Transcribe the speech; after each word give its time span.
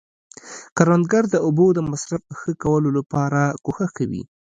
کروندګر 0.77 1.23
د 1.29 1.35
اوبو 1.45 1.65
د 1.73 1.79
مصرف 1.91 2.23
ښه 2.39 2.51
کولو 2.63 2.89
لپاره 2.97 3.41
کوښښ 3.65 3.89
کوي 3.97 4.23